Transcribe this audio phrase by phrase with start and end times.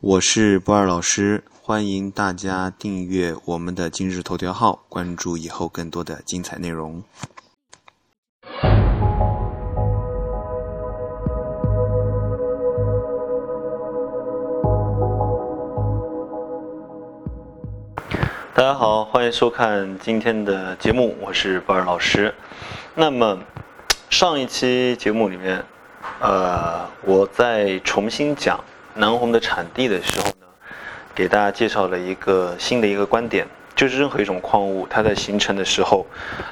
[0.00, 7.02] 我是不二老师，欢迎大家订阅我们的今日头条号，关注以后更多的精彩内容。
[18.54, 22.32] 大家好，欢迎收看今天的节目，我是不二老师。
[22.94, 23.36] 那么
[24.08, 25.64] 上一期节目里面，
[26.20, 28.62] 呃，我在重新讲。
[28.98, 30.46] 南红的产地的时候呢，
[31.14, 36.04] 给大家介绍了一个新的一个观点，就是任何一种矿物，它在形成的时候，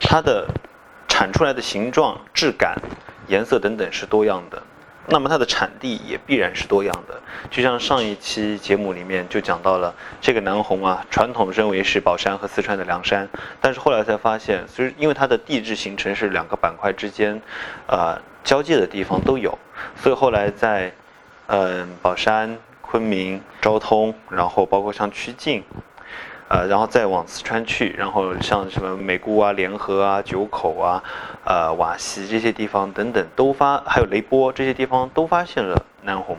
[0.00, 0.44] 它的
[1.06, 2.76] 产出来的形状、质感、
[3.28, 4.60] 颜色等等是多样的，
[5.06, 7.14] 那么它的产地也必然是多样的。
[7.48, 13.28] 就像上一期节目里面就讲到了这个南红啊，传统认为是宝山和四川的凉山，
[13.60, 17.40] 但是后来才发现，所以因为它的地质形成是两个板块之间，
[17.86, 19.56] 呃，交界的地方都有，
[19.94, 20.92] 所以后来在
[21.48, 25.62] 嗯，宝山、昆明、昭通，然后包括像曲靖，
[26.48, 31.02] 呃，然后再往四川去，然后像什么美姑啊、联合啊、九口啊、
[31.44, 36.38] 呃瓦西这些地方等等，都发还有雷波这些地方都发现了南红。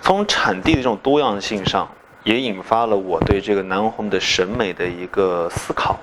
[0.00, 1.88] 从产地的这种多样性上，
[2.24, 6.00] 也引发了我对这个南红的审美的一个思考。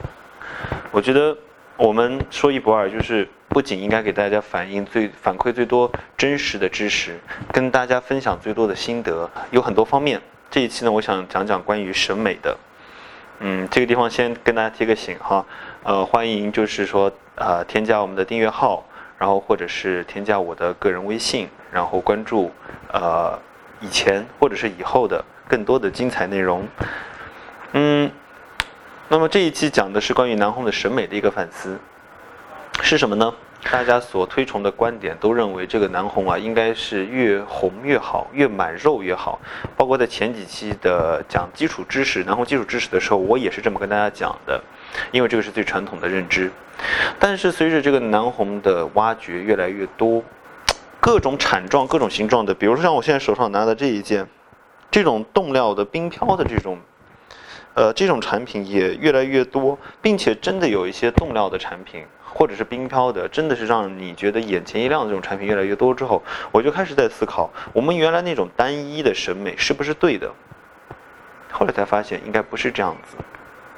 [0.92, 1.36] 我觉得
[1.76, 3.28] 我们说一不二，就是。
[3.50, 7.20] 不仅应该给大家反映最反馈最多真实的知识，
[7.52, 10.22] 跟大家分享最多的心得，有很多方面。
[10.52, 12.56] 这一期呢，我想讲讲关于审美的。
[13.40, 15.46] 嗯，这个地方先跟大家提个醒哈，
[15.84, 18.86] 呃，欢迎就是说呃添加我们的订阅号，
[19.18, 22.52] 然后或者是添加我的个人微信，然后关注
[22.92, 23.40] 呃
[23.80, 26.68] 以前或者是以后的更多的精彩内容。
[27.72, 28.12] 嗯，
[29.08, 31.80] 那么这一期讲的是关于南红的审美的一个反思。
[32.82, 33.34] 是什么呢？
[33.72, 39.38] 大家所推崇的观点都认为这个南红啊，应该是越红越好，越满肉越好。
[39.76, 44.64] 包括在前几期的讲基础知识、南红基础知识的时候，我也是这么跟大家讲的，
[45.12, 46.50] 因为这个是最传统的认知。
[47.20, 50.24] 但是随着这个南红的挖掘越来越多，
[51.02, 54.26] 各种产状、各种形状的，比如说像我现在手上拿的这一件，
[54.90, 56.80] 这种冻料的冰飘的这种，
[57.80, 62.04] 呃，这种产品也越来越多，并且真的有一些冻料的产品。
[62.26, 70.30] 或者是冰漂的，真的是让你觉得眼前一亮的这种产品越来越多之后，我就开始在思考，我们原来那种单一的审美是不是对的？
[71.52, 73.18] 后来才发现应该不是这样子。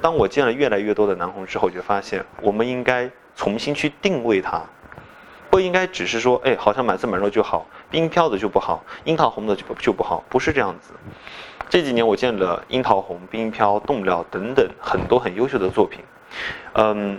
[0.02, 4.62] 当我见了越来越多的南红之后，就发现我们应该重新去定位它，
[5.48, 10.92] 不应该只是说，哎，好像满色满肉就好，冰漂的就不好，樱桃红的就就不好，不是这样子。
[11.72, 16.00] 这几年我见了樱桃红、冰飘、冻料等等很多很优秀的作品，
[16.74, 17.18] 嗯。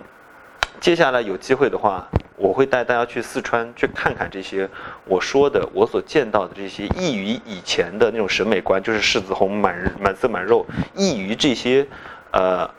[0.80, 4.70] 接下来有机会的话，我会带大家去四川去看看这些
[5.06, 11.88] 我说的、我所见到的这些异于以前的那种审美观，就是柿子红满满色满肉，异于这些
[12.32, 12.70] 呃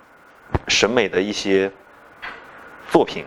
[0.69, 1.73] 审美的一些
[2.89, 3.25] 作品。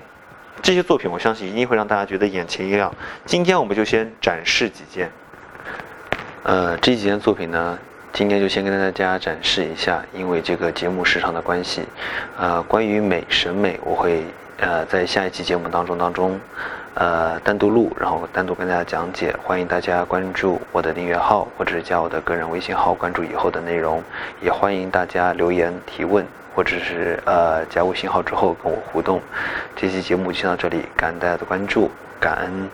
[0.61, 2.93] 这些作品我相信一定会让大家觉得眼前一亮。
[3.25, 5.11] 今天我们就先展示几件，
[6.43, 7.79] 呃，这几件作品呢，
[8.17, 11.83] 今天就先跟大家展示一下，因为这个节目时长的关系，
[12.35, 14.23] 呃，关于美审美我会。
[14.59, 16.39] 呃，在下一期节目当中当中，
[16.95, 19.35] 呃，单独录，然后单独跟大家讲解。
[19.43, 24.03] 欢迎大家关注我的订阅号，或者是加我的个人微信号，关注以后的内容。
[24.41, 29.21] 也欢迎大家留言提问，或者是呃加微信号之后跟我互动。
[29.75, 32.67] 这期节目就到这里，感恩大家的关注，感恩。